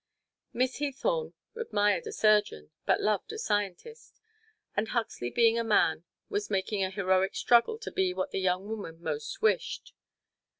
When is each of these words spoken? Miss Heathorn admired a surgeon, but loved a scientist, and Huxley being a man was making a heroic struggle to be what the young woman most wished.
Miss 0.51 0.79
Heathorn 0.79 1.33
admired 1.55 2.07
a 2.07 2.11
surgeon, 2.11 2.71
but 2.87 2.99
loved 3.01 3.31
a 3.33 3.37
scientist, 3.37 4.19
and 4.75 4.87
Huxley 4.87 5.29
being 5.29 5.59
a 5.59 5.63
man 5.63 6.05
was 6.27 6.49
making 6.49 6.83
a 6.83 6.89
heroic 6.89 7.35
struggle 7.35 7.77
to 7.77 7.91
be 7.91 8.11
what 8.11 8.31
the 8.31 8.39
young 8.39 8.67
woman 8.67 8.99
most 9.03 9.43
wished. 9.43 9.93